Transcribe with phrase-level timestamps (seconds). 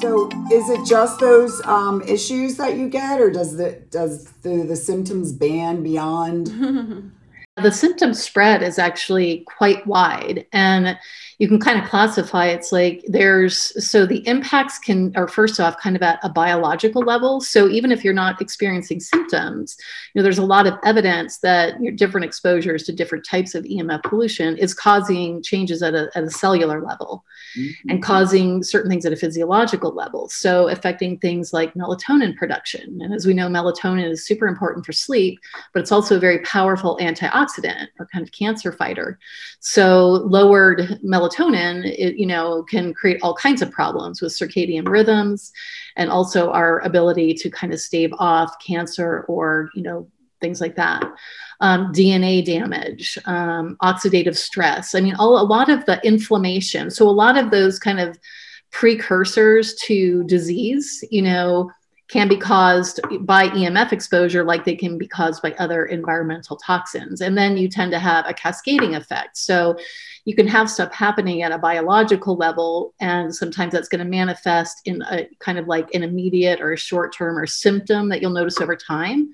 [0.00, 4.62] So is it just those um, issues that you get, or does the does the,
[4.62, 6.48] the symptoms ban beyond?
[7.56, 10.98] the symptom spread is actually quite wide and
[11.38, 15.76] you can kind of classify it's like there's so the impacts can are first off
[15.78, 19.76] kind of at a biological level so even if you're not experiencing symptoms
[20.14, 23.64] you know there's a lot of evidence that your different exposures to different types of
[23.64, 27.24] emf pollution is causing changes at a, at a cellular level
[27.58, 27.90] mm-hmm.
[27.90, 33.12] and causing certain things at a physiological level so affecting things like melatonin production and
[33.12, 35.38] as we know melatonin is super important for sleep
[35.72, 39.18] but it's also a very powerful antioxidant antioxidant or kind of cancer fighter.
[39.60, 41.25] So lowered melatonin,
[41.84, 45.52] it, you know, can create all kinds of problems with circadian rhythms
[45.96, 50.08] and also our ability to kind of stave off cancer or, you know,
[50.40, 51.02] things like that.
[51.60, 54.94] Um, DNA damage, um, oxidative stress.
[54.94, 56.90] I mean, all, a lot of the inflammation.
[56.90, 58.18] So, a lot of those kind of
[58.70, 61.70] precursors to disease, you know,
[62.08, 67.20] can be caused by EMF exposure, like they can be caused by other environmental toxins.
[67.20, 69.36] And then you tend to have a cascading effect.
[69.36, 69.76] So
[70.24, 74.82] you can have stuff happening at a biological level, and sometimes that's going to manifest
[74.84, 78.30] in a kind of like an immediate or a short term or symptom that you'll
[78.30, 79.30] notice over time.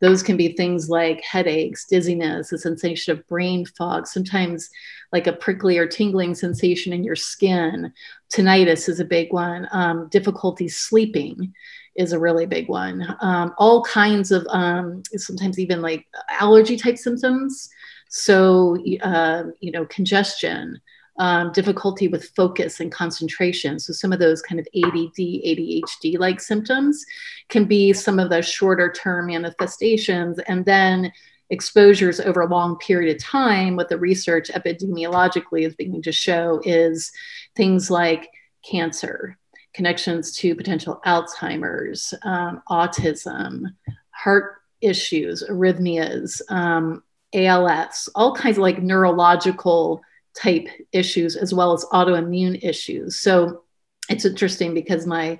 [0.00, 4.70] Those can be things like headaches, dizziness, a sensation of brain fog, sometimes
[5.12, 7.92] like a prickly or tingling sensation in your skin.
[8.32, 11.52] Tinnitus is a big one, um, difficulty sleeping
[12.00, 13.16] is a really big one.
[13.20, 17.68] Um, all kinds of, um, sometimes even like allergy type symptoms.
[18.08, 20.80] So, uh, you know, congestion,
[21.18, 23.78] um, difficulty with focus and concentration.
[23.78, 27.04] So, some of those kind of ADD, ADHD like symptoms
[27.50, 30.38] can be some of the shorter term manifestations.
[30.48, 31.12] And then
[31.50, 36.60] exposures over a long period of time, what the research epidemiologically is beginning to show
[36.64, 37.12] is
[37.56, 38.30] things like
[38.64, 39.36] cancer,
[39.74, 43.64] connections to potential Alzheimer's, um, autism,
[44.10, 50.02] heart issues, arrhythmias, um, ALS, all kinds of like neurological
[50.34, 53.18] type issues, as well as autoimmune issues.
[53.18, 53.64] So
[54.08, 55.38] it's interesting because my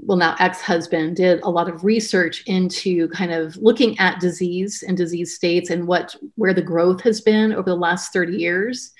[0.00, 4.96] well now ex-husband did a lot of research into kind of looking at disease and
[4.96, 8.92] disease states and what where the growth has been over the last 30 years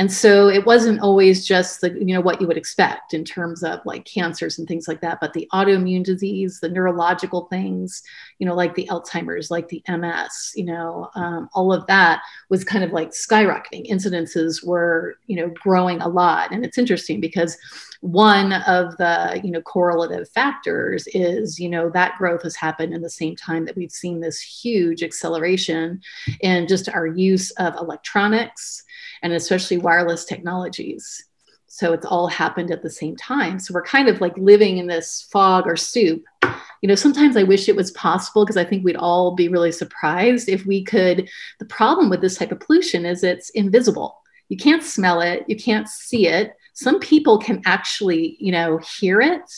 [0.00, 3.62] and so it wasn't always just the you know what you would expect in terms
[3.62, 8.02] of like cancers and things like that but the autoimmune disease the neurological things
[8.38, 12.64] you know like the alzheimer's like the ms you know um, all of that was
[12.64, 13.88] kind of like skyrocketing.
[13.88, 16.52] Incidences were you know growing a lot.
[16.52, 17.56] And it's interesting because
[18.00, 23.02] one of the you know correlative factors is you know that growth has happened in
[23.02, 26.00] the same time that we've seen this huge acceleration
[26.40, 28.82] in just our use of electronics
[29.22, 31.24] and especially wireless technologies.
[31.66, 33.60] So it's all happened at the same time.
[33.60, 36.24] So we're kind of like living in this fog or soup.
[36.42, 39.70] You know, sometimes I wish it was possible because I think we'd all be really
[39.70, 41.28] surprised if we could.
[41.58, 44.18] The problem with this type of pollution is it's invisible.
[44.48, 46.54] You can't smell it, you can't see it.
[46.74, 49.48] Some people can actually, you know, hear it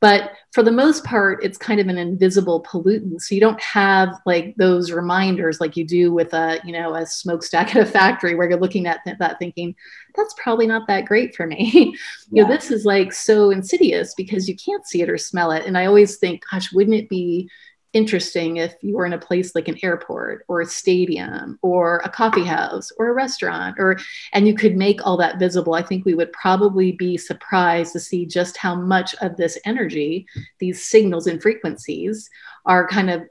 [0.00, 3.20] but for the most part it's kind of an invisible pollutant.
[3.20, 7.06] So you don't have like those reminders like you do with a you know a
[7.06, 9.74] smokestack at a factory where you're looking at th- that thinking
[10.16, 11.70] that's probably not that great for me.
[11.72, 11.82] Yeah.
[12.32, 15.66] you know this is like so insidious because you can't see it or smell it.
[15.66, 17.50] And i always think gosh wouldn't it be
[17.92, 22.08] interesting if you were in a place like an airport or a stadium or a
[22.08, 23.98] coffee house or a restaurant or
[24.32, 27.98] and you could make all that visible i think we would probably be surprised to
[27.98, 30.24] see just how much of this energy
[30.60, 32.30] these signals and frequencies
[32.64, 33.22] are kind of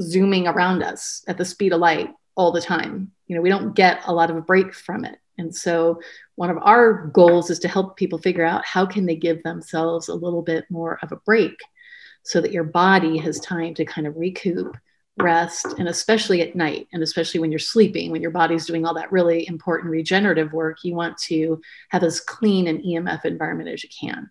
[0.00, 3.10] zooming around us at the speed of light all the time.
[3.26, 5.18] You know we don't get a lot of a break from it.
[5.38, 6.00] And so
[6.36, 10.08] one of our goals is to help people figure out how can they give themselves
[10.08, 11.58] a little bit more of a break
[12.24, 14.76] so that your body has time to kind of recoup
[15.18, 18.94] rest and especially at night and especially when you're sleeping when your body's doing all
[18.94, 23.84] that really important regenerative work you want to have as clean an emf environment as
[23.84, 24.28] you can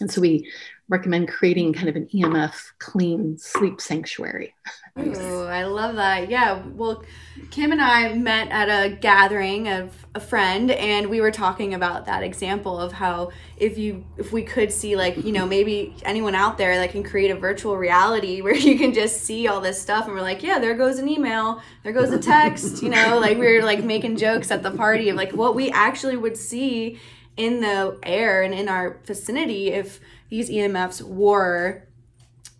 [0.00, 0.50] and so we
[0.88, 4.54] recommend creating kind of an emf clean sleep sanctuary
[4.98, 6.28] Oh, I love that.
[6.28, 6.62] Yeah.
[6.74, 7.04] Well,
[7.50, 12.06] Kim and I met at a gathering of a friend and we were talking about
[12.06, 16.34] that example of how if you if we could see like, you know, maybe anyone
[16.34, 19.80] out there that can create a virtual reality where you can just see all this
[19.80, 23.18] stuff and we're like, yeah, there goes an email, there goes a text, you know,
[23.20, 26.36] like we were like making jokes at the party of like what we actually would
[26.36, 26.98] see
[27.38, 31.84] in the air and in our vicinity if these EMFs were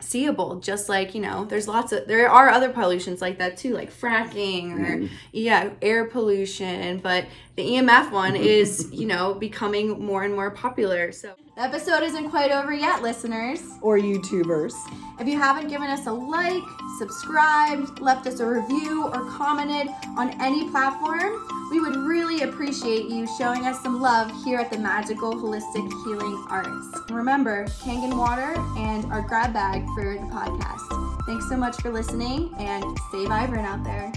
[0.01, 3.75] seeable just like you know there's lots of there are other pollutions like that too
[3.75, 5.09] like fracking or mm.
[5.33, 7.27] yeah air pollution but
[7.59, 11.11] the EMF one is, you know, becoming more and more popular.
[11.11, 13.61] So The episode isn't quite over yet, listeners.
[13.83, 14.75] Or YouTubers.
[15.19, 16.63] If you haven't given us a like,
[16.99, 21.97] subscribed, left us a review, or commented on any platform, we would
[22.43, 27.11] appreciate you showing us some love here at the Magical Holistic Healing Arts.
[27.11, 31.27] Remember, Kangen water and our grab bag for the podcast.
[31.27, 34.13] Thanks so much for listening and stay vibrant out there.